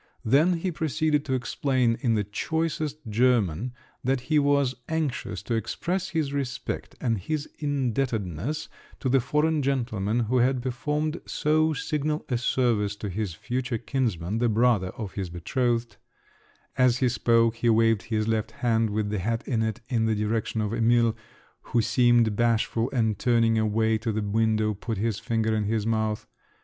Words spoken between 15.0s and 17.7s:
his betrothed; as he spoke, he